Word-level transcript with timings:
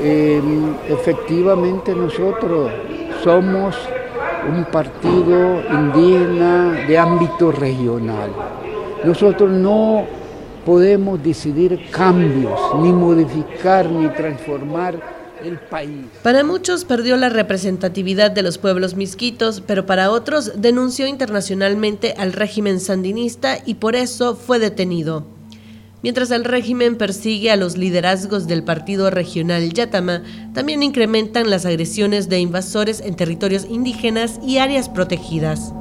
em, 0.00 0.74
efectivamente 0.88 1.94
nosotros 1.94 2.70
somos 3.22 3.76
un 4.48 4.64
partido 4.64 5.62
indígena 5.70 6.84
de 6.86 6.98
ámbito 6.98 7.52
regional. 7.52 8.30
Nosotros 9.04 9.50
no 9.50 10.04
podemos 10.64 11.22
decidir 11.22 11.90
cambios, 11.90 12.58
ni 12.80 12.92
modificar, 12.92 13.88
ni 13.88 14.08
transformar 14.08 14.94
el 15.44 15.58
país. 15.58 16.06
Para 16.22 16.44
muchos 16.44 16.84
perdió 16.84 17.16
la 17.16 17.28
representatividad 17.28 18.30
de 18.30 18.42
los 18.42 18.58
pueblos 18.58 18.94
misquitos, 18.94 19.60
pero 19.66 19.86
para 19.86 20.10
otros 20.10 20.60
denunció 20.60 21.06
internacionalmente 21.06 22.14
al 22.16 22.32
régimen 22.32 22.80
sandinista 22.80 23.58
y 23.64 23.74
por 23.74 23.96
eso 23.96 24.36
fue 24.36 24.58
detenido. 24.58 25.24
Mientras 26.02 26.32
el 26.32 26.44
régimen 26.44 26.96
persigue 26.96 27.52
a 27.52 27.56
los 27.56 27.76
liderazgos 27.76 28.48
del 28.48 28.64
partido 28.64 29.08
regional 29.08 29.72
Yatama, 29.72 30.24
también 30.52 30.82
incrementan 30.82 31.48
las 31.48 31.64
agresiones 31.64 32.28
de 32.28 32.40
invasores 32.40 33.00
en 33.00 33.14
territorios 33.14 33.66
indígenas 33.70 34.40
y 34.44 34.58
áreas 34.58 34.88
protegidas. 34.88 35.72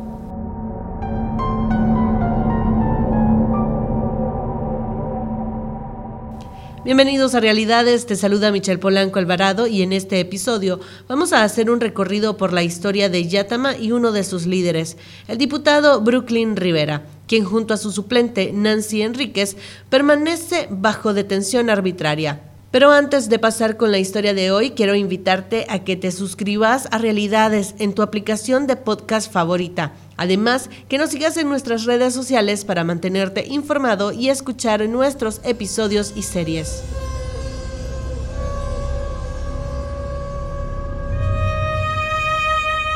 Bienvenidos 6.83 7.33
a 7.35 7.39
Realidades, 7.39 8.05
te 8.05 8.15
saluda 8.15 8.51
Michelle 8.51 8.79
Polanco 8.79 9.17
Alvarado 9.17 9.65
y 9.65 9.81
en 9.81 9.93
este 9.93 10.19
episodio 10.19 10.79
vamos 11.07 11.31
a 11.31 11.43
hacer 11.43 11.71
un 11.71 11.79
recorrido 11.79 12.37
por 12.37 12.53
la 12.53 12.63
historia 12.63 13.07
de 13.07 13.27
Yatama 13.27 13.77
y 13.77 13.91
uno 13.91 14.11
de 14.11 14.23
sus 14.23 14.45
líderes, 14.45 14.97
el 15.27 15.37
diputado 15.37 16.01
Brooklyn 16.01 16.55
Rivera, 16.55 17.03
quien 17.31 17.45
junto 17.45 17.73
a 17.73 17.77
su 17.77 17.93
suplente 17.93 18.51
Nancy 18.53 19.03
Enríquez 19.03 19.55
permanece 19.89 20.67
bajo 20.69 21.13
detención 21.13 21.69
arbitraria. 21.69 22.41
Pero 22.71 22.91
antes 22.91 23.29
de 23.29 23.39
pasar 23.39 23.77
con 23.77 23.89
la 23.89 23.99
historia 23.99 24.33
de 24.33 24.51
hoy, 24.51 24.71
quiero 24.71 24.95
invitarte 24.95 25.65
a 25.69 25.85
que 25.85 25.95
te 25.95 26.11
suscribas 26.11 26.89
a 26.91 26.97
Realidades 26.97 27.73
en 27.79 27.93
tu 27.93 28.01
aplicación 28.01 28.67
de 28.67 28.75
podcast 28.75 29.31
favorita. 29.31 29.93
Además, 30.17 30.69
que 30.89 30.97
nos 30.97 31.11
sigas 31.11 31.37
en 31.37 31.47
nuestras 31.47 31.85
redes 31.85 32.13
sociales 32.13 32.65
para 32.65 32.83
mantenerte 32.83 33.47
informado 33.47 34.11
y 34.11 34.27
escuchar 34.27 34.85
nuestros 34.89 35.39
episodios 35.45 36.11
y 36.17 36.23
series. 36.23 36.83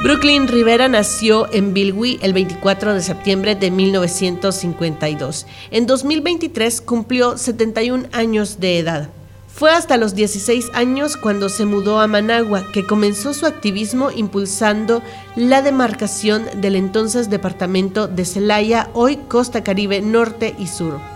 Brooklyn 0.06 0.48
Rivera 0.48 0.88
nació 0.88 1.52
en 1.52 1.74
Bilwi 1.74 2.20
el 2.22 2.32
24 2.32 2.94
de 2.94 3.02
septiembre 3.02 3.56
de 3.56 3.72
1952. 3.72 5.48
En 5.72 5.88
2023 5.88 6.82
cumplió 6.82 7.40
71 7.40 8.10
años 8.12 8.60
de 8.60 8.78
edad. 8.78 9.10
Fue 9.48 9.72
hasta 9.72 9.98
los 9.98 10.14
16 10.14 10.70
años 10.76 11.18
cuando 11.18 11.50
se 11.50 11.66
mudó 11.66 12.00
a 12.00 12.06
Managua 12.06 12.68
que 12.72 12.86
comenzó 12.86 13.34
su 13.34 13.48
activismo 13.48 14.12
impulsando 14.12 15.02
la 15.36 15.64
demarcación 15.64 16.46
del 16.62 16.76
entonces 16.76 17.32
departamento 17.32 18.08
de 18.08 18.26
Celaya, 18.26 18.92
hoy 18.94 19.18
Costa 19.28 19.64
Caribe 19.64 20.02
Norte 20.02 20.54
y 20.60 20.68
Sur. 20.68 21.15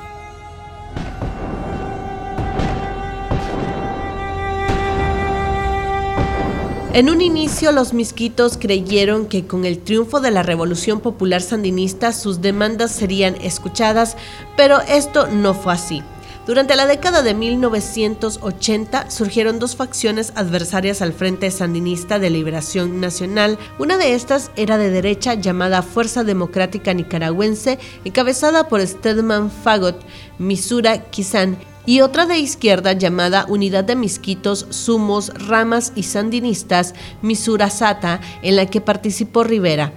En 6.99 7.09
un 7.09 7.21
inicio 7.21 7.71
los 7.71 7.93
misquitos 7.93 8.57
creyeron 8.57 9.27
que 9.27 9.47
con 9.47 9.63
el 9.63 9.79
triunfo 9.79 10.19
de 10.19 10.31
la 10.31 10.43
Revolución 10.43 10.99
Popular 10.99 11.41
Sandinista 11.41 12.11
sus 12.11 12.41
demandas 12.41 12.91
serían 12.91 13.35
escuchadas, 13.39 14.17
pero 14.57 14.81
esto 14.81 15.27
no 15.27 15.53
fue 15.53 15.71
así. 15.71 16.03
Durante 16.45 16.75
la 16.75 16.87
década 16.87 17.21
de 17.21 17.33
1980 17.33 19.09
surgieron 19.11 19.59
dos 19.59 19.77
facciones 19.77 20.33
adversarias 20.35 21.01
al 21.01 21.13
Frente 21.13 21.49
Sandinista 21.51 22.19
de 22.19 22.31
Liberación 22.31 22.99
Nacional. 22.99 23.57
Una 23.77 23.97
de 23.97 24.13
estas 24.13 24.51
era 24.57 24.77
de 24.77 24.89
derecha 24.89 25.35
llamada 25.35 25.83
Fuerza 25.83 26.25
Democrática 26.25 26.93
Nicaragüense, 26.93 27.79
encabezada 28.03 28.67
por 28.67 28.85
Stedman 28.85 29.49
Fagot, 29.49 30.01
Misura 30.37 31.09
Kizan, 31.11 31.57
y 31.85 32.01
otra 32.01 32.25
de 32.25 32.37
izquierda 32.37 32.93
llamada 32.93 33.45
Unidad 33.47 33.83
de 33.83 33.95
Misquitos, 33.95 34.67
Sumos, 34.69 35.31
Ramas 35.35 35.91
y 35.95 36.03
Sandinistas, 36.03 36.93
Misura 37.21 37.69
Sata, 37.69 38.21
en 38.41 38.55
la 38.55 38.65
que 38.65 38.81
participó 38.81 39.43
Rivera. 39.43 39.91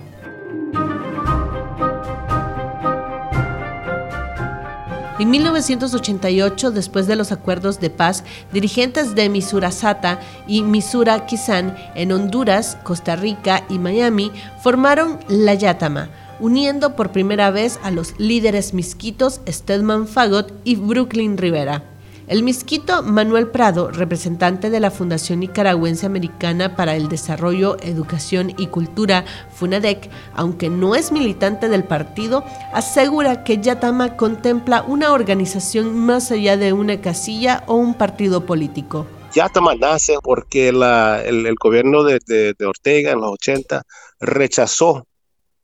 En 5.22 5.30
1988, 5.30 6.72
después 6.72 7.06
de 7.06 7.14
los 7.14 7.30
acuerdos 7.30 7.78
de 7.78 7.90
paz, 7.90 8.24
dirigentes 8.52 9.14
de 9.14 9.28
Misurasata 9.28 10.18
y 10.48 10.62
Misura 10.62 11.26
Kisan 11.26 11.76
en 11.94 12.10
Honduras, 12.10 12.76
Costa 12.82 13.14
Rica 13.14 13.62
y 13.68 13.78
Miami 13.78 14.32
formaron 14.60 15.20
la 15.28 15.54
Yatama, 15.54 16.10
uniendo 16.42 16.96
por 16.96 17.12
primera 17.12 17.50
vez 17.52 17.78
a 17.84 17.90
los 17.92 18.18
líderes 18.18 18.74
misquitos 18.74 19.40
Stedman 19.48 20.08
Fagot 20.08 20.52
y 20.64 20.74
Brooklyn 20.74 21.38
Rivera. 21.38 21.84
El 22.26 22.42
misquito 22.42 23.02
Manuel 23.02 23.48
Prado, 23.48 23.90
representante 23.90 24.68
de 24.70 24.80
la 24.80 24.90
Fundación 24.90 25.40
Nicaragüense 25.40 26.06
Americana 26.06 26.74
para 26.76 26.96
el 26.96 27.08
Desarrollo, 27.08 27.76
Educación 27.82 28.54
y 28.58 28.68
Cultura, 28.68 29.24
FUNADEC, 29.54 30.10
aunque 30.34 30.68
no 30.68 30.94
es 30.94 31.12
militante 31.12 31.68
del 31.68 31.84
partido, 31.84 32.44
asegura 32.72 33.44
que 33.44 33.58
Yatama 33.58 34.16
contempla 34.16 34.82
una 34.82 35.12
organización 35.12 35.96
más 35.96 36.32
allá 36.32 36.56
de 36.56 36.72
una 36.72 37.00
casilla 37.00 37.64
o 37.66 37.74
un 37.74 37.94
partido 37.94 38.46
político. 38.46 39.06
Yatama 39.34 39.74
nace 39.74 40.14
porque 40.22 40.68
el, 40.70 41.54
gobierno 41.60 42.02
de, 42.02 42.18
de 42.26 42.66
Ortega 42.66 43.12
en 43.12 43.20
los 43.20 43.32
80 43.32 43.82
rechazó 44.20 45.06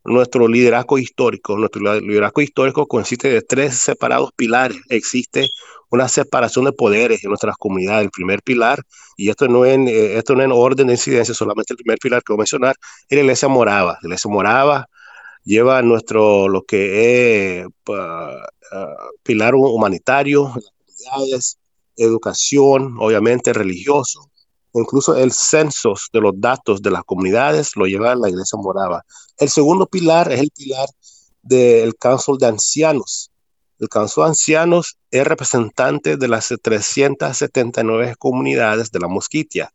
nuestro 0.04 0.48
liderazgo 0.48 0.98
histórico. 0.98 1.56
Nuestro 1.56 2.00
liderazgo 2.00 2.40
histórico 2.40 2.86
consiste 2.86 3.28
de 3.28 3.42
tres 3.42 3.78
separados 3.78 4.30
pilares. 4.36 4.78
Existe 4.88 5.46
una 5.90 6.08
separación 6.08 6.66
de 6.66 6.72
poderes 6.72 7.24
en 7.24 7.30
nuestras 7.30 7.56
comunidades. 7.56 8.04
El 8.04 8.10
primer 8.10 8.42
pilar, 8.42 8.82
y 9.16 9.30
esto 9.30 9.48
no 9.48 9.64
en, 9.66 9.88
eh, 9.88 10.16
esto 10.18 10.34
no 10.34 10.42
en 10.42 10.52
orden 10.52 10.88
de 10.88 10.94
incidencia, 10.94 11.34
solamente 11.34 11.72
el 11.72 11.78
primer 11.78 11.98
pilar 11.98 12.22
que 12.22 12.32
voy 12.32 12.38
a 12.38 12.42
mencionar, 12.42 12.76
es 13.08 13.16
la 13.16 13.22
iglesia 13.22 13.48
morava. 13.48 13.98
La 14.02 14.08
iglesia 14.08 14.30
morava 14.30 14.88
lleva 15.44 15.80
nuestro, 15.82 16.48
lo 16.48 16.62
que 16.62 17.60
es 17.60 17.66
ah, 17.88 18.46
pilar 19.22 19.54
humanitario, 19.54 20.52
comunidades, 20.52 21.58
educación, 21.96 22.96
obviamente 22.98 23.52
religioso, 23.52 24.30
incluso 24.74 25.16
el 25.16 25.32
censo 25.32 25.94
de 26.12 26.20
los 26.20 26.32
datos 26.36 26.82
de 26.82 26.90
las 26.90 27.04
comunidades 27.04 27.76
lo 27.76 27.86
lleva 27.86 28.14
la 28.14 28.28
iglesia 28.28 28.58
morava. 28.58 29.02
El 29.36 29.48
segundo 29.48 29.86
pilar 29.86 30.32
es 30.32 30.40
el 30.40 30.50
pilar 30.50 30.88
del 31.42 31.96
Council 31.96 32.36
de 32.38 32.46
Ancianos, 32.46 33.30
el 33.78 33.88
Council 33.88 34.24
de 34.24 34.28
Ancianos 34.30 34.98
es 35.10 35.24
representante 35.24 36.16
de 36.16 36.28
las 36.28 36.52
379 36.60 38.16
comunidades 38.18 38.90
de 38.90 38.98
la 38.98 39.06
Mosquitia. 39.06 39.72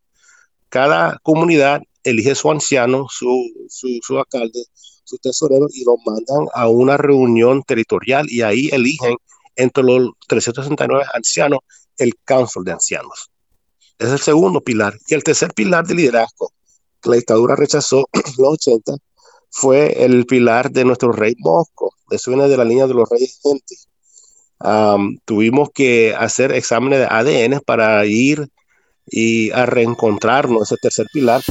Cada 0.67 1.19
comunidad 1.23 1.81
elige 2.03 2.35
su 2.35 2.51
anciano, 2.51 3.07
su, 3.09 3.49
su, 3.69 4.17
alcalde, 4.17 4.65
su 5.05 5.17
tesorero 5.19 5.67
y 5.71 5.85
lo 5.85 5.95
mandan 6.05 6.47
a 6.53 6.67
una 6.67 6.97
reunión 6.97 7.63
territorial 7.63 8.25
y 8.29 8.41
ahí 8.41 8.69
eligen 8.73 9.15
entre 9.55 9.83
los 9.83 10.09
369 10.27 11.05
ancianos 11.13 11.59
el 11.97 12.13
Council 12.25 12.63
de 12.65 12.73
Ancianos. 12.73 13.29
Es 13.99 14.09
el 14.09 14.19
segundo 14.19 14.61
pilar. 14.61 14.97
Y 15.07 15.13
el 15.13 15.23
tercer 15.23 15.53
pilar 15.53 15.85
de 15.85 15.95
liderazgo 15.95 16.51
que 17.01 17.09
la 17.09 17.15
dictadura 17.17 17.55
rechazó 17.55 18.07
en 18.13 18.21
los 18.37 18.53
80 18.53 18.93
fue 19.49 20.03
el 20.03 20.25
pilar 20.25 20.71
de 20.71 20.85
nuestro 20.85 21.11
rey 21.11 21.35
Mosco. 21.39 21.93
Eso 22.09 22.31
viene 22.31 22.47
de 22.47 22.57
la 22.57 22.65
línea 22.65 22.87
de 22.87 22.93
los 22.93 23.09
reyes 23.09 23.39
Gente 23.43 23.75
tuvimos 25.25 25.69
que 25.73 26.16
hacer 26.17 26.51
exámenes 26.51 26.99
de 26.99 27.05
ADN 27.05 27.61
para 27.66 28.05
ir 28.05 28.49
y 29.05 29.51
a 29.51 29.66
reencontrarnos 29.66 30.63
ese 30.63 30.78
tercer 30.78 31.07
pilar. 31.11 31.41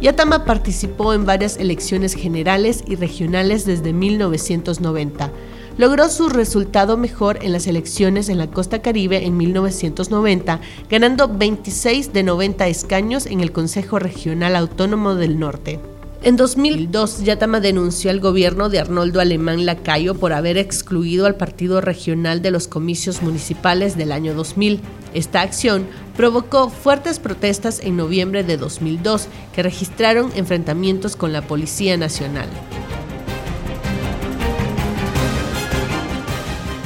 Yatama 0.00 0.44
participó 0.46 1.12
en 1.12 1.26
varias 1.26 1.58
elecciones 1.58 2.14
generales 2.14 2.82
y 2.86 2.96
regionales 2.96 3.66
desde 3.66 3.92
1990. 3.92 5.30
Logró 5.78 6.08
su 6.08 6.28
resultado 6.28 6.96
mejor 6.96 7.38
en 7.42 7.52
las 7.52 7.66
elecciones 7.66 8.28
en 8.28 8.38
la 8.38 8.48
costa 8.48 8.82
caribe 8.82 9.24
en 9.24 9.36
1990, 9.36 10.60
ganando 10.90 11.28
26 11.28 12.12
de 12.12 12.22
90 12.22 12.68
escaños 12.68 13.26
en 13.26 13.40
el 13.40 13.52
Consejo 13.52 13.98
Regional 13.98 14.56
Autónomo 14.56 15.14
del 15.14 15.38
Norte. 15.38 15.80
En 16.22 16.36
2002, 16.36 17.22
Yatama 17.24 17.60
denunció 17.60 18.10
al 18.10 18.20
gobierno 18.20 18.68
de 18.68 18.78
Arnoldo 18.78 19.20
Alemán 19.20 19.64
Lacayo 19.64 20.16
por 20.16 20.34
haber 20.34 20.58
excluido 20.58 21.24
al 21.24 21.36
partido 21.36 21.80
regional 21.80 22.42
de 22.42 22.50
los 22.50 22.68
comicios 22.68 23.22
municipales 23.22 23.96
del 23.96 24.12
año 24.12 24.34
2000. 24.34 24.80
Esta 25.14 25.40
acción 25.40 25.86
provocó 26.18 26.68
fuertes 26.68 27.18
protestas 27.18 27.80
en 27.82 27.96
noviembre 27.96 28.44
de 28.44 28.58
2002 28.58 29.28
que 29.54 29.62
registraron 29.62 30.30
enfrentamientos 30.34 31.16
con 31.16 31.32
la 31.32 31.40
Policía 31.40 31.96
Nacional. 31.96 32.50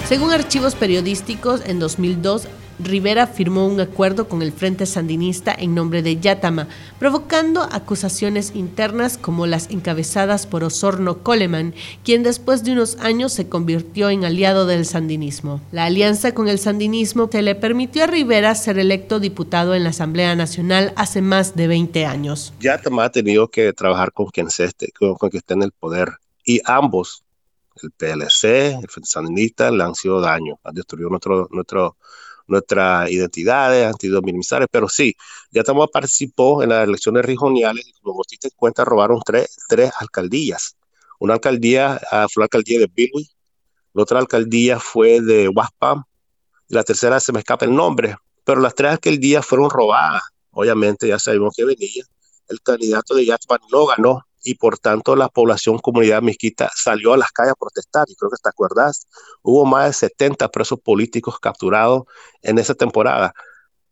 Según 0.08 0.32
archivos 0.32 0.74
periodísticos, 0.74 1.62
en 1.64 1.78
2002 1.78 2.46
Rivera 2.78 3.26
firmó 3.26 3.66
un 3.66 3.80
acuerdo 3.80 4.28
con 4.28 4.42
el 4.42 4.52
Frente 4.52 4.84
Sandinista 4.84 5.54
en 5.56 5.74
nombre 5.74 6.02
de 6.02 6.18
Yatama, 6.18 6.68
provocando 6.98 7.62
acusaciones 7.62 8.52
internas 8.54 9.16
como 9.16 9.46
las 9.46 9.70
encabezadas 9.70 10.46
por 10.46 10.64
Osorno 10.64 11.22
Coleman, 11.22 11.74
quien 12.04 12.22
después 12.22 12.64
de 12.64 12.72
unos 12.72 12.96
años 12.96 13.32
se 13.32 13.48
convirtió 13.48 14.10
en 14.10 14.24
aliado 14.24 14.66
del 14.66 14.86
sandinismo. 14.86 15.60
La 15.72 15.84
alianza 15.84 16.34
con 16.34 16.48
el 16.48 16.58
sandinismo 16.58 17.28
se 17.30 17.42
le 17.42 17.54
permitió 17.54 18.04
a 18.04 18.06
Rivera 18.06 18.54
ser 18.54 18.78
electo 18.78 19.20
diputado 19.20 19.74
en 19.74 19.84
la 19.84 19.90
Asamblea 19.90 20.34
Nacional 20.34 20.92
hace 20.96 21.22
más 21.22 21.56
de 21.56 21.68
20 21.68 22.06
años. 22.06 22.52
Yatama 22.60 23.04
ha 23.04 23.10
tenido 23.10 23.48
que 23.48 23.72
trabajar 23.72 24.12
con 24.12 24.26
quien, 24.26 24.48
esté, 24.48 24.92
con 24.92 25.16
quien 25.16 25.38
esté 25.38 25.54
en 25.54 25.62
el 25.62 25.72
poder 25.72 26.08
y 26.44 26.60
ambos 26.64 27.23
el 27.84 27.92
PLC, 27.92 28.74
el 28.74 28.88
Frente 28.88 29.10
Sandinista, 29.10 29.70
le 29.70 29.84
han 29.84 29.94
sido 29.94 30.20
daño, 30.20 30.58
han 30.64 30.74
destruido 30.74 31.10
nuestro, 31.10 31.48
nuestras 32.46 33.10
identidades, 33.10 33.86
han 33.86 33.94
sido 33.98 34.22
minimizadas, 34.22 34.68
pero 34.70 34.88
sí, 34.88 35.14
ya 35.50 35.60
estamos 35.60 35.88
participó 35.92 36.62
en 36.62 36.70
las 36.70 36.86
elecciones 36.86 37.24
regionales 37.24 37.86
y 37.86 37.92
como 38.00 38.14
vos 38.14 38.26
te 38.26 38.50
cuenta, 38.50 38.84
robaron 38.84 39.20
tres, 39.24 39.56
tres 39.68 39.92
alcaldías. 39.98 40.76
Una 41.18 41.34
alcaldía 41.34 42.00
ah, 42.10 42.26
fue 42.32 42.42
la 42.42 42.44
alcaldía 42.44 42.80
de 42.80 42.90
Bilwi, 42.92 43.28
la 43.94 44.02
otra 44.02 44.18
alcaldía 44.18 44.80
fue 44.80 45.20
de 45.20 45.48
Waspam, 45.48 46.04
y 46.68 46.74
la 46.74 46.82
tercera 46.82 47.20
se 47.20 47.32
me 47.32 47.38
escapa 47.40 47.64
el 47.64 47.74
nombre, 47.74 48.16
pero 48.44 48.60
las 48.60 48.74
tres 48.74 48.92
alcaldías 48.92 49.46
fueron 49.46 49.70
robadas. 49.70 50.22
Obviamente 50.50 51.08
ya 51.08 51.18
sabemos 51.18 51.54
que 51.56 51.64
venía. 51.64 52.04
El 52.48 52.60
candidato 52.60 53.14
de 53.14 53.26
Yatman 53.26 53.60
no 53.70 53.86
ganó, 53.86 54.22
y 54.44 54.54
por 54.54 54.78
tanto 54.78 55.16
la 55.16 55.28
población 55.28 55.78
comunidad 55.78 56.22
mezquita 56.22 56.70
salió 56.74 57.14
a 57.14 57.16
las 57.16 57.32
calles 57.32 57.52
a 57.52 57.56
protestar 57.56 58.04
y 58.08 58.14
creo 58.14 58.30
que 58.30 58.36
te 58.42 58.48
acuerdas, 58.48 59.08
hubo 59.42 59.64
más 59.64 59.86
de 59.86 59.92
70 60.08 60.48
presos 60.50 60.78
políticos 60.80 61.38
capturados 61.40 62.04
en 62.42 62.58
esa 62.58 62.74
temporada. 62.74 63.34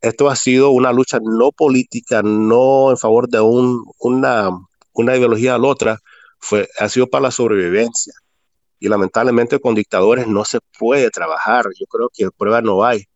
Esto 0.00 0.28
ha 0.28 0.37
sido 0.37 0.70
una 0.70 0.93
lucha 0.93 1.19
no 1.22 1.52
política, 1.52 2.22
no 2.22 2.90
en 2.90 2.99
favor 2.99 3.28
de 3.28 3.40
un, 3.40 3.84
una, 3.99 4.50
una 4.93 5.16
ideología 5.16 5.54
a 5.54 5.58
la 5.58 5.69
otra, 5.69 5.99
fue, 6.38 6.69
ha 6.78 6.88
sido 6.88 7.06
para 7.08 7.22
la 7.22 7.31
sobrevivencia. 7.31 8.12
Y 8.81 8.88
lamentablemente 8.88 9.60
con 9.60 9.76
dictadores 9.76 10.26
no 10.26 10.44
se 10.44 10.58
puede 10.78 11.10
trabajar. 11.10 11.66
Yo 11.78 11.87
creo 11.87 12.10
que 12.12 12.31
prueba 12.37 12.60
no 12.62 12.84
hay 12.84 13.06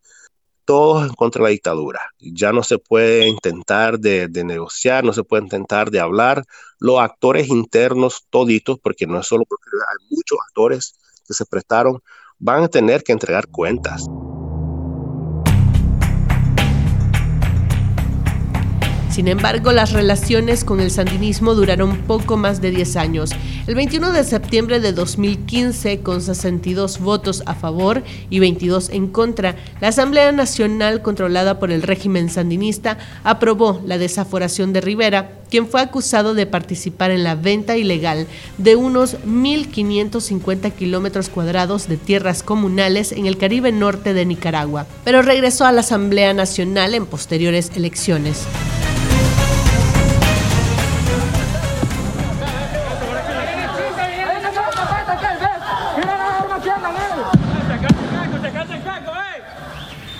todos 0.66 1.10
contra 1.14 1.42
la 1.42 1.48
dictadura. 1.48 2.00
Ya 2.18 2.52
no 2.52 2.62
se 2.62 2.78
puede 2.78 3.26
intentar 3.26 3.98
de, 3.98 4.28
negociar, 4.44 5.04
no 5.04 5.14
se 5.14 5.24
puede 5.24 5.44
intentar 5.44 5.90
de 5.90 6.00
hablar. 6.00 6.44
Los 6.78 7.00
actores 7.00 7.48
internos, 7.48 8.26
toditos, 8.28 8.78
porque 8.82 9.06
no 9.06 9.18
es 9.20 9.26
solo 9.26 9.44
porque 9.48 9.70
hay 9.72 10.06
muchos 10.10 10.38
actores 10.48 10.98
que 11.26 11.32
se 11.32 11.46
prestaron, 11.46 12.02
van 12.38 12.64
a 12.64 12.68
tener 12.68 13.02
que 13.02 13.12
entregar 13.12 13.48
cuentas. 13.48 14.06
Sin 19.16 19.28
embargo, 19.28 19.72
las 19.72 19.92
relaciones 19.92 20.62
con 20.62 20.78
el 20.78 20.90
sandinismo 20.90 21.54
duraron 21.54 22.02
poco 22.02 22.36
más 22.36 22.60
de 22.60 22.70
10 22.70 22.96
años. 22.96 23.30
El 23.66 23.74
21 23.74 24.12
de 24.12 24.24
septiembre 24.24 24.78
de 24.78 24.92
2015, 24.92 26.00
con 26.00 26.20
62 26.20 27.00
votos 27.00 27.42
a 27.46 27.54
favor 27.54 28.02
y 28.28 28.40
22 28.40 28.90
en 28.90 29.06
contra, 29.06 29.56
la 29.80 29.88
Asamblea 29.88 30.32
Nacional, 30.32 31.00
controlada 31.00 31.58
por 31.58 31.70
el 31.70 31.80
régimen 31.80 32.28
sandinista, 32.28 32.98
aprobó 33.24 33.80
la 33.86 33.96
desaforación 33.96 34.74
de 34.74 34.82
Rivera, 34.82 35.30
quien 35.48 35.66
fue 35.66 35.80
acusado 35.80 36.34
de 36.34 36.44
participar 36.44 37.10
en 37.10 37.24
la 37.24 37.36
venta 37.36 37.78
ilegal 37.78 38.26
de 38.58 38.76
unos 38.76 39.16
1.550 39.24 40.72
kilómetros 40.72 41.30
cuadrados 41.30 41.88
de 41.88 41.96
tierras 41.96 42.42
comunales 42.42 43.12
en 43.12 43.24
el 43.24 43.38
Caribe 43.38 43.72
norte 43.72 44.12
de 44.12 44.26
Nicaragua, 44.26 44.86
pero 45.04 45.22
regresó 45.22 45.64
a 45.64 45.72
la 45.72 45.80
Asamblea 45.80 46.34
Nacional 46.34 46.94
en 46.94 47.06
posteriores 47.06 47.72
elecciones. 47.76 48.46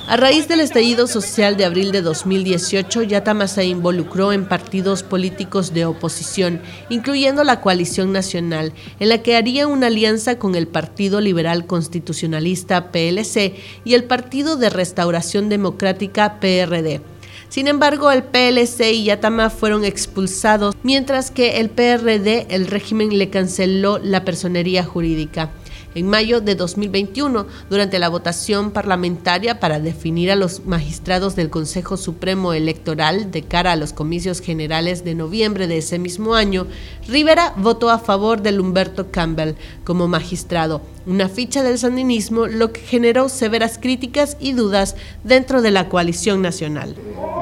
A 0.08 0.16
raíz 0.16 0.46
del 0.46 0.60
estallido 0.60 1.08
social 1.08 1.56
de 1.56 1.64
abril 1.64 1.90
de 1.90 2.00
2018, 2.00 3.02
Yatama 3.02 3.48
se 3.48 3.64
involucró 3.64 4.32
en 4.32 4.46
partidos 4.46 5.02
políticos 5.02 5.74
de 5.74 5.84
oposición, 5.84 6.60
incluyendo 6.88 7.42
la 7.42 7.60
Coalición 7.60 8.12
Nacional, 8.12 8.72
en 9.00 9.08
la 9.08 9.22
que 9.24 9.34
haría 9.34 9.66
una 9.66 9.88
alianza 9.88 10.38
con 10.38 10.54
el 10.54 10.68
Partido 10.68 11.20
Liberal 11.20 11.66
Constitucionalista 11.66 12.92
PLC 12.92 13.56
y 13.84 13.94
el 13.94 14.04
Partido 14.04 14.56
de 14.56 14.70
Restauración 14.70 15.48
Democrática 15.48 16.38
PRD. 16.38 17.00
Sin 17.48 17.68
embargo, 17.68 18.10
el 18.10 18.24
PLC 18.24 18.92
y 18.92 19.04
Yatama 19.04 19.50
fueron 19.50 19.84
expulsados, 19.84 20.74
mientras 20.82 21.30
que 21.30 21.58
el 21.58 21.70
PRD, 21.70 22.46
el 22.50 22.66
régimen 22.66 23.16
le 23.16 23.30
canceló 23.30 23.98
la 23.98 24.24
personería 24.24 24.84
jurídica 24.84 25.50
en 25.96 26.08
mayo 26.08 26.42
de 26.42 26.54
2021 26.54 27.46
durante 27.70 27.98
la 27.98 28.10
votación 28.10 28.70
parlamentaria 28.70 29.58
para 29.58 29.80
definir 29.80 30.30
a 30.30 30.36
los 30.36 30.66
magistrados 30.66 31.34
del 31.36 31.48
Consejo 31.48 31.96
Supremo 31.96 32.52
Electoral 32.52 33.30
de 33.30 33.42
cara 33.42 33.72
a 33.72 33.76
los 33.76 33.94
comicios 33.94 34.40
generales 34.40 35.04
de 35.04 35.14
noviembre 35.14 35.66
de 35.66 35.78
ese 35.78 35.98
mismo 35.98 36.34
año, 36.34 36.66
Rivera 37.08 37.54
votó 37.56 37.88
a 37.88 37.98
favor 37.98 38.42
de 38.42 38.60
Humberto 38.60 39.10
Campbell 39.10 39.54
como 39.84 40.06
magistrado, 40.06 40.82
una 41.06 41.30
ficha 41.30 41.62
del 41.62 41.78
sandinismo, 41.78 42.46
lo 42.46 42.72
que 42.72 42.80
generó 42.82 43.30
severas 43.30 43.78
críticas 43.78 44.36
y 44.38 44.52
dudas 44.52 44.96
dentro 45.24 45.62
de 45.62 45.70
la 45.70 45.88
coalición 45.88 46.42
nacional. 46.42 46.94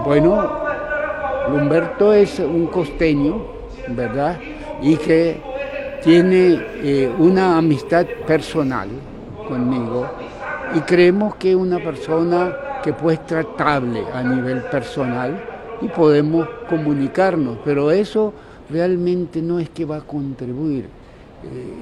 Bueno, 0.04 0.46
Humberto 1.48 2.12
es 2.12 2.38
un 2.38 2.66
costeño, 2.66 3.40
¿verdad? 3.88 4.38
Y 4.82 4.96
que 4.96 5.40
tiene 6.02 6.60
eh, 6.82 7.10
una 7.18 7.56
amistad 7.56 8.04
personal 8.26 8.90
conmigo 9.48 10.06
y 10.74 10.80
creemos 10.80 11.36
que 11.36 11.52
es 11.52 11.56
una 11.56 11.78
persona 11.78 12.54
que 12.82 12.92
puede 12.92 13.16
ser 13.16 13.46
tratable 13.46 14.04
a 14.12 14.22
nivel 14.22 14.64
personal 14.64 15.42
y 15.80 15.88
podemos 15.88 16.46
comunicarnos, 16.68 17.56
pero 17.64 17.90
eso 17.90 18.34
realmente 18.68 19.40
no 19.40 19.58
es 19.58 19.70
que 19.70 19.86
va 19.86 19.96
a 19.96 20.00
contribuir 20.02 20.86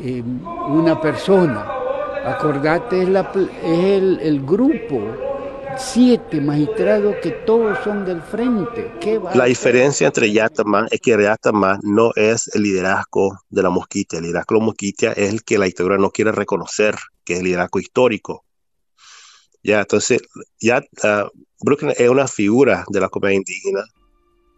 eh, 0.05 0.23
una 0.69 1.01
persona. 1.01 1.67
Acordate, 2.25 3.03
es, 3.03 3.09
el 4.23 4.43
grupo 4.47 5.32
siete 5.79 6.41
magistrados 6.41 7.17
que 7.23 7.31
todos 7.47 7.79
son 7.85 8.05
del 8.05 8.23
frente. 8.23 8.93
la 9.35 9.45
diferencia 9.45 10.07
entre 10.07 10.33
Yatama 10.33 10.87
es 10.91 11.01
que 11.01 11.11
Yatama 11.11 11.79
no 11.83 12.11
es 12.15 12.49
el 12.55 12.63
liderazgo 12.63 13.39
de 13.49 13.63
la 13.63 13.71
mosquitia. 13.71 14.19
El 14.19 14.25
liderazgo 14.27 14.55
de 14.55 14.61
la 14.61 14.67
mosquitia 14.67 15.13
es 15.13 15.33
el 15.33 15.43
que 15.43 15.59
la 15.59 15.67
dictadura 15.67 15.99
no 15.99 16.11
quiere 16.11 16.33
reconocer, 16.33 16.97
que 17.25 17.35
es 17.35 17.39
el 17.41 17.47
liderazgo 17.47 17.81
histórico. 17.81 18.45
Ya, 19.63 19.81
entonces, 19.81 20.23
ya 20.61 20.83
uh, 21.05 21.29
Brooklyn 21.61 21.95
es 21.97 22.09
una 22.09 22.27
figura 22.27 22.85
de 22.89 23.01
la 23.01 23.09
comunidad 23.09 23.39
indígena 23.39 23.85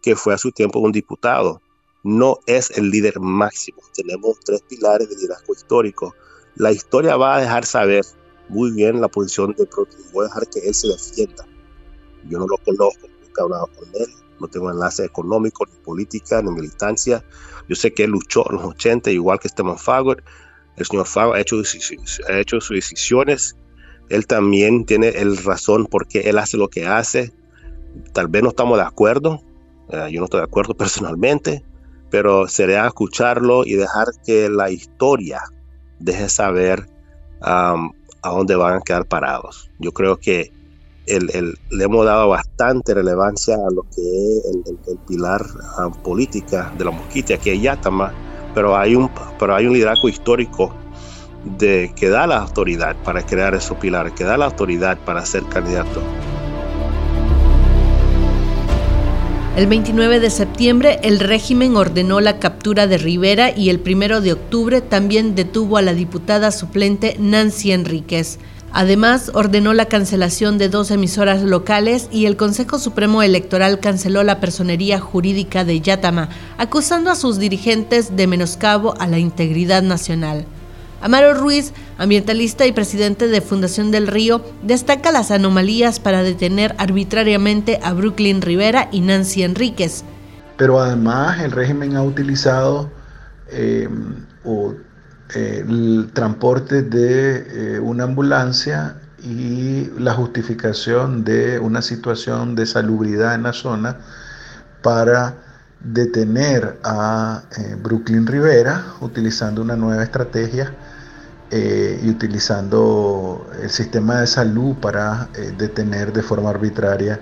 que 0.01 0.15
fue 0.15 0.33
a 0.33 0.37
su 0.37 0.51
tiempo 0.51 0.79
un 0.79 0.91
diputado. 0.91 1.61
No 2.03 2.39
es 2.45 2.71
el 2.71 2.89
líder 2.89 3.19
máximo. 3.19 3.79
Tenemos 3.93 4.39
tres 4.43 4.61
pilares 4.67 5.09
de 5.09 5.15
liderazgo 5.15 5.53
histórico. 5.53 6.13
La 6.55 6.71
historia 6.71 7.17
va 7.17 7.35
a 7.35 7.41
dejar 7.41 7.65
saber 7.65 8.05
muy 8.49 8.71
bien 8.71 9.01
la 9.01 9.07
posición 9.07 9.53
de 9.57 9.65
Protein. 9.65 10.03
Voy 10.13 10.25
a 10.25 10.27
dejar 10.27 10.47
que 10.47 10.59
él 10.59 10.73
se 10.73 10.87
defienda. 10.87 11.45
Yo 12.29 12.39
no 12.39 12.47
lo 12.47 12.57
conozco, 12.57 13.07
nunca 13.21 13.41
he 13.41 13.43
hablado 13.43 13.67
con 13.77 13.87
él, 13.93 14.07
no 14.39 14.47
tengo 14.47 14.71
enlace 14.71 15.05
económico, 15.05 15.65
ni 15.65 15.77
política, 15.83 16.41
ni 16.41 16.51
militancia. 16.51 17.23
Yo 17.67 17.75
sé 17.75 17.93
que 17.93 18.03
él 18.03 18.11
luchó 18.11 18.45
en 18.49 18.57
los 18.57 18.65
80, 18.65 19.11
igual 19.11 19.39
que 19.39 19.49
Stephen 19.49 19.77
Fagor. 19.77 20.23
El 20.75 20.85
señor 20.85 21.07
Fagor 21.07 21.37
ha 21.37 21.41
hecho, 21.41 21.61
ha 22.29 22.39
hecho 22.39 22.59
sus 22.59 22.75
decisiones. 22.75 23.55
Él 24.09 24.27
también 24.27 24.85
tiene 24.85 25.09
el 25.09 25.37
razón 25.37 25.87
porque 25.89 26.21
él 26.21 26.37
hace 26.37 26.57
lo 26.57 26.69
que 26.69 26.85
hace. 26.85 27.33
Tal 28.13 28.27
vez 28.27 28.43
no 28.43 28.49
estamos 28.49 28.77
de 28.77 28.83
acuerdo. 28.83 29.41
Eh, 29.89 30.09
yo 30.11 30.19
no 30.19 30.25
estoy 30.25 30.39
de 30.39 30.45
acuerdo 30.45 30.73
personalmente, 30.77 31.63
pero 32.09 32.47
sería 32.47 32.85
escucharlo 32.85 33.65
y 33.65 33.73
dejar 33.73 34.07
que 34.25 34.49
la 34.49 34.69
historia 34.69 35.41
deje 35.99 36.29
saber 36.29 36.87
a 38.25 38.29
dónde 38.29 38.55
van 38.55 38.77
a 38.77 38.81
quedar 38.81 39.05
parados. 39.05 39.69
Yo 39.77 39.91
creo 39.91 40.17
que 40.17 40.51
el, 41.05 41.27
le 41.69 41.83
hemos 41.83 42.05
dado 42.05 42.29
bastante 42.29 42.95
relevancia 42.95 43.53
a 43.53 43.71
lo 43.71 43.83
que 43.83 44.01
es 44.01 44.43
el, 44.87 44.97
pilar 45.07 45.45
ah, 45.77 45.89
política 46.03 46.73
de 46.75 46.85
la 46.85 46.91
mosquita, 46.91 47.37
que 47.37 47.53
es 47.53 47.61
Yatama, 47.61 48.11
pero 48.55 48.75
hay 48.75 48.95
un, 48.95 49.11
pero 49.37 49.55
hay 49.55 49.67
un 49.67 49.73
liderazgo 49.73 50.09
histórico 50.09 50.73
de, 51.43 51.93
que 51.95 52.09
da 52.09 52.25
la 52.25 52.37
autoridad 52.37 52.95
para 53.03 53.23
crear 53.23 53.53
esos 53.53 53.77
pilares, 53.77 54.13
que 54.13 54.23
da 54.23 54.37
la 54.37 54.45
autoridad 54.45 54.97
para 55.05 55.23
ser 55.23 55.43
candidato. 55.43 56.01
El 59.55 59.67
29 59.67 60.19
de 60.19 60.29
septiembre 60.31 60.99
el 61.01 61.17
régimen 61.17 61.77
ordenó 61.77 62.19
la 62.19 62.39
captura 62.39 62.87
de 62.87 62.97
Rivera 62.97 63.55
y 63.55 63.69
el 63.69 63.79
1 63.79 64.19
de 64.19 64.33
octubre 64.33 64.81
también 64.81 65.33
detuvo 65.33 65.77
a 65.77 65.81
la 65.81 65.93
diputada 65.93 66.51
suplente 66.51 67.15
Nancy 67.19 67.71
Enríquez. 67.71 68.37
Además, 68.73 69.31
ordenó 69.33 69.73
la 69.73 69.85
cancelación 69.85 70.57
de 70.57 70.67
dos 70.67 70.91
emisoras 70.91 71.41
locales 71.41 72.09
y 72.11 72.25
el 72.25 72.35
Consejo 72.35 72.79
Supremo 72.79 73.23
Electoral 73.23 73.79
canceló 73.79 74.23
la 74.23 74.41
personería 74.41 74.99
jurídica 74.99 75.63
de 75.63 75.79
Yatama, 75.79 76.27
acusando 76.57 77.09
a 77.09 77.15
sus 77.15 77.39
dirigentes 77.39 78.17
de 78.17 78.27
menoscabo 78.27 78.93
a 78.99 79.07
la 79.07 79.19
integridad 79.19 79.83
nacional. 79.83 80.45
Amaro 81.05 81.35
Ruiz, 81.35 81.71
ambientalista 81.99 82.65
y 82.65 82.71
presidente 82.71 83.27
de 83.27 83.39
Fundación 83.39 83.91
del 83.91 84.07
Río, 84.07 84.43
destaca 84.63 85.11
las 85.11 85.29
anomalías 85.29 85.99
para 85.99 86.23
detener 86.23 86.73
arbitrariamente 86.79 87.79
a 87.83 87.93
Brooklyn 87.93 88.41
Rivera 88.41 88.89
y 88.91 89.01
Nancy 89.01 89.43
Enríquez. 89.43 90.03
Pero 90.57 90.79
además 90.81 91.41
el 91.41 91.51
régimen 91.51 91.95
ha 91.95 92.01
utilizado 92.01 92.89
eh, 93.51 93.87
el 95.35 96.09
transporte 96.11 96.81
de 96.81 97.75
eh, 97.75 97.79
una 97.79 98.05
ambulancia 98.05 98.95
y 99.23 99.91
la 99.99 100.15
justificación 100.15 101.23
de 101.23 101.59
una 101.59 101.83
situación 101.83 102.55
de 102.55 102.65
salubridad 102.65 103.35
en 103.35 103.43
la 103.43 103.53
zona 103.53 103.97
para 104.81 105.35
detener 105.81 106.79
a 106.83 107.43
eh, 107.59 107.75
Brooklyn 107.79 108.25
Rivera 108.25 108.85
utilizando 109.01 109.61
una 109.61 109.75
nueva 109.75 110.01
estrategia 110.03 110.73
eh, 111.51 111.99
y 112.03 112.09
utilizando 112.09 113.47
el 113.61 113.69
sistema 113.69 114.21
de 114.21 114.27
salud 114.27 114.75
para 114.75 115.29
detener 115.57 116.11
de 116.11 116.23
forma 116.23 116.49
arbitraria 116.49 117.19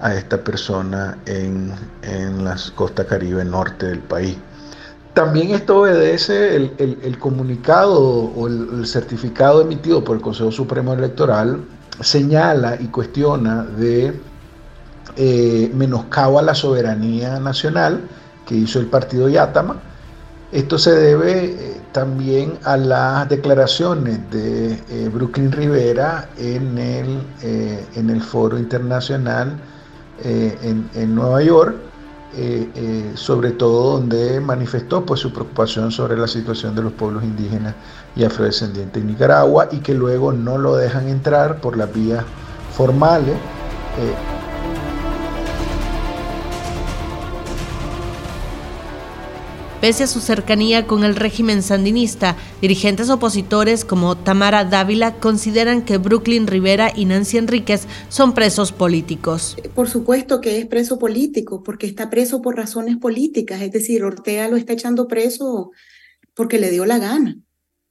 a 0.00 0.14
esta 0.14 0.42
persona 0.42 1.18
en, 1.26 1.72
en 2.02 2.44
la 2.44 2.56
costa 2.74 3.06
caribe 3.06 3.44
norte 3.44 3.86
del 3.86 4.00
país. 4.00 4.36
También 5.16 5.52
esto 5.52 5.80
obedece 5.80 6.56
el, 6.56 7.18
comunicado 7.18 7.98
o 8.02 8.46
el, 8.48 8.86
certificado 8.86 9.62
emitido 9.62 10.04
por 10.04 10.16
el 10.16 10.22
Consejo 10.22 10.52
Supremo 10.52 10.92
Electoral, 10.92 11.64
señala 12.02 12.76
y 12.78 12.88
cuestiona 12.88 13.62
de 13.62 14.12
eh, 15.16 15.72
menoscabo 15.74 16.38
a 16.38 16.42
la 16.42 16.54
soberanía 16.54 17.40
nacional 17.40 18.02
que 18.44 18.56
hizo 18.56 18.78
el 18.78 18.88
partido 18.88 19.30
Yatama. 19.30 19.80
Esto 20.52 20.78
se 20.78 20.92
debe 20.92 21.44
eh, 21.44 21.80
también 21.92 22.58
a 22.64 22.76
las 22.76 23.28
declaraciones 23.28 24.18
de 24.30 24.72
eh, 24.72 25.10
Brooklyn 25.12 25.50
Rivera 25.50 26.28
en 26.38 26.78
el, 26.78 27.20
en 27.42 28.10
el 28.10 28.22
foro 28.22 28.58
internacional 28.58 29.58
en, 30.22 30.88
en 30.94 31.14
Nueva 31.14 31.42
York 31.42 31.76
eh, 32.38 32.70
eh, 32.74 33.12
sobre 33.14 33.52
todo 33.52 33.92
donde 33.92 34.40
manifestó 34.40 35.06
pues, 35.06 35.20
su 35.20 35.32
preocupación 35.32 35.90
sobre 35.90 36.18
la 36.18 36.28
situación 36.28 36.74
de 36.74 36.82
los 36.82 36.92
pueblos 36.92 37.24
indígenas 37.24 37.74
y 38.14 38.24
afrodescendientes 38.24 39.00
en 39.00 39.06
Nicaragua 39.06 39.68
y 39.72 39.78
que 39.78 39.94
luego 39.94 40.34
no 40.34 40.58
lo 40.58 40.76
dejan 40.76 41.08
entrar 41.08 41.62
por 41.62 41.78
las 41.78 41.90
vías 41.94 42.26
formales. 42.68 43.36
Pese 49.80 50.04
a 50.04 50.06
su 50.06 50.20
cercanía 50.20 50.86
con 50.86 51.04
el 51.04 51.14
régimen 51.14 51.62
sandinista, 51.62 52.34
dirigentes 52.62 53.10
opositores 53.10 53.84
como 53.84 54.16
Tamara 54.16 54.64
Dávila 54.64 55.20
consideran 55.20 55.84
que 55.84 55.98
Brooklyn 55.98 56.46
Rivera 56.46 56.90
y 56.96 57.04
Nancy 57.04 57.36
Enríquez 57.36 57.86
son 58.08 58.32
presos 58.32 58.72
políticos. 58.72 59.54
Por 59.74 59.90
supuesto 59.90 60.40
que 60.40 60.58
es 60.58 60.66
preso 60.66 60.98
político, 60.98 61.62
porque 61.62 61.86
está 61.86 62.08
preso 62.08 62.40
por 62.40 62.56
razones 62.56 62.96
políticas, 62.96 63.60
es 63.60 63.70
decir, 63.70 64.02
Ortega 64.02 64.48
lo 64.48 64.56
está 64.56 64.72
echando 64.72 65.06
preso 65.06 65.72
porque 66.34 66.58
le 66.58 66.70
dio 66.70 66.86
la 66.86 66.98
gana. 66.98 67.36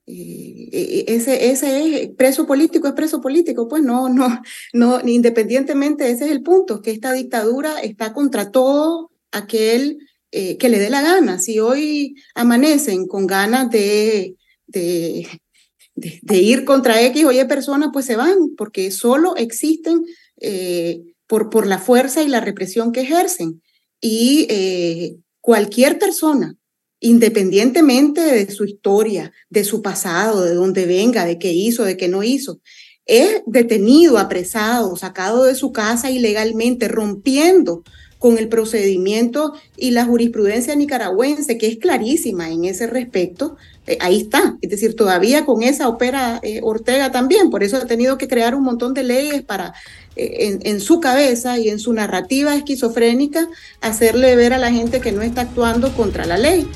Eh, 0.07 0.69
eh, 0.71 1.05
ese, 1.07 1.51
ese 1.51 2.03
es 2.03 2.09
preso 2.15 2.47
político, 2.47 2.87
es 2.87 2.93
preso 2.93 3.21
político, 3.21 3.67
pues 3.67 3.83
no, 3.83 4.09
no, 4.09 4.41
no, 4.73 4.99
independientemente, 5.07 6.09
ese 6.09 6.25
es 6.25 6.31
el 6.31 6.41
punto, 6.41 6.81
que 6.81 6.91
esta 6.91 7.13
dictadura 7.13 7.79
está 7.79 8.11
contra 8.11 8.49
todo 8.49 9.11
aquel 9.31 9.99
eh, 10.37 10.57
que 10.57 10.67
le 10.67 10.79
dé 10.79 10.89
la 10.89 11.01
gana. 11.01 11.39
Si 11.39 11.61
hoy 11.61 12.15
amanecen 12.33 13.07
con 13.07 13.25
ganas 13.25 13.69
de, 13.69 14.35
de, 14.67 16.37
ir 16.37 16.65
contra 16.65 17.01
X 17.03 17.23
o 17.23 17.31
Y 17.31 17.41
personas, 17.45 17.91
pues 17.93 18.05
se 18.05 18.17
van, 18.17 18.53
porque 18.57 18.91
solo 18.91 19.37
existen 19.37 20.03
eh, 20.41 20.99
por, 21.25 21.49
por 21.49 21.65
la 21.65 21.79
fuerza 21.79 22.21
y 22.21 22.27
la 22.27 22.41
represión 22.41 22.91
que 22.91 23.03
ejercen. 23.03 23.61
Y 24.01 24.45
eh, 24.49 25.15
cualquier 25.39 25.99
persona, 25.99 26.57
independientemente 26.99 28.19
de 28.19 28.51
su 28.51 28.65
historia, 28.65 29.31
de 29.49 29.63
su 29.63 29.81
pasado, 29.81 30.43
de 30.43 30.53
dónde 30.53 30.85
venga, 30.85 31.23
de 31.23 31.39
qué 31.39 31.53
hizo, 31.53 31.85
de 31.85 31.95
qué 31.95 32.09
no 32.09 32.23
hizo, 32.23 32.59
es 33.05 33.41
detenido, 33.45 34.17
apresado, 34.17 34.97
sacado 34.97 35.45
de 35.45 35.55
su 35.55 35.71
casa 35.71 36.11
ilegalmente, 36.11 36.89
rompiendo 36.89 37.85
con 38.25 38.39
el 38.39 38.47
procedimiento 38.47 39.53
y 39.77 39.91
la 39.91 40.03
jurisprudencia 40.03 40.75
nicaragüense, 40.75 41.59
que 41.59 41.67
es 41.67 41.77
clarísima 41.77 42.49
en 42.49 42.65
ese 42.65 42.87
respecto, 42.87 43.55
eh, 43.85 43.99
ahí 44.01 44.21
está. 44.21 44.57
Es 44.63 44.71
decir, 44.71 44.95
todavía 44.95 45.45
con 45.45 45.61
esa 45.61 45.87
opera 45.87 46.39
eh, 46.41 46.59
Ortega 46.63 47.11
también, 47.11 47.51
por 47.51 47.61
eso 47.61 47.77
ha 47.77 47.85
tenido 47.85 48.17
que 48.17 48.27
crear 48.27 48.55
un 48.55 48.63
montón 48.63 48.95
de 48.95 49.03
leyes 49.03 49.43
para, 49.43 49.75
eh, 50.15 50.57
en, 50.59 50.79
su 50.79 50.99
cabeza 50.99 51.59
y 51.59 51.69
en 51.69 51.77
su 51.77 51.93
narrativa 51.93 52.55
esquizofrénica, 52.55 53.47
hacerle 53.79 54.35
ver 54.35 54.53
a 54.53 54.57
la 54.57 54.71
gente 54.71 55.01
que 55.01 55.11
no 55.11 55.21
está 55.21 55.41
actuando 55.41 55.95
contra 55.95 56.25
la 56.25 56.39
ley. 56.39 56.67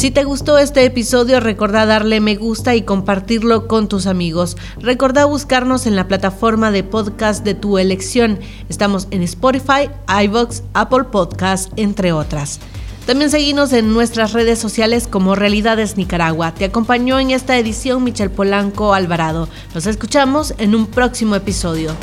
Si 0.00 0.10
te 0.10 0.24
gustó 0.24 0.56
este 0.56 0.86
episodio, 0.86 1.40
recordá 1.40 1.84
darle 1.84 2.20
me 2.20 2.34
gusta 2.34 2.74
y 2.74 2.80
compartirlo 2.80 3.68
con 3.68 3.86
tus 3.86 4.06
amigos. 4.06 4.56
Recordá 4.78 5.26
buscarnos 5.26 5.86
en 5.86 5.94
la 5.94 6.08
plataforma 6.08 6.70
de 6.70 6.82
podcast 6.82 7.44
de 7.44 7.52
tu 7.52 7.76
elección. 7.76 8.38
Estamos 8.70 9.08
en 9.10 9.22
Spotify, 9.22 9.90
iVoox, 10.24 10.62
Apple 10.72 11.04
Podcast, 11.12 11.70
entre 11.76 12.14
otras. 12.14 12.60
También 13.04 13.30
seguimos 13.30 13.74
en 13.74 13.92
nuestras 13.92 14.32
redes 14.32 14.58
sociales 14.58 15.06
como 15.06 15.34
Realidades 15.34 15.98
Nicaragua. 15.98 16.54
Te 16.54 16.64
acompañó 16.64 17.20
en 17.20 17.32
esta 17.32 17.58
edición 17.58 18.02
Michel 18.02 18.30
Polanco 18.30 18.94
Alvarado. 18.94 19.50
Nos 19.74 19.84
escuchamos 19.86 20.54
en 20.56 20.74
un 20.74 20.86
próximo 20.86 21.34
episodio. 21.34 21.94